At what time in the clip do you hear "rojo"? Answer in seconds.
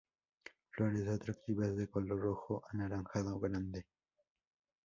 2.19-2.63